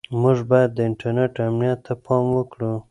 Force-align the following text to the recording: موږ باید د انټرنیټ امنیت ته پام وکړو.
موږ 0.21 0.37
باید 0.51 0.71
د 0.73 0.79
انټرنیټ 0.89 1.33
امنیت 1.49 1.79
ته 1.85 1.93
پام 2.05 2.25
وکړو. 2.37 2.71